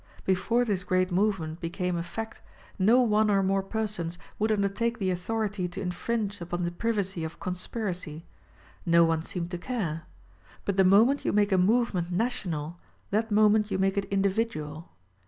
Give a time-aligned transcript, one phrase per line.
[0.25, 2.41] Before this great movement became a fact
[2.79, 7.39] no one or more persons would undertake the authority to infringe upon the privacy of
[7.39, 8.25] conspiracy;
[8.83, 10.07] no one seemed to care.
[10.65, 12.79] But the moment you make a movement national
[13.11, 14.89] that moment you make it individual.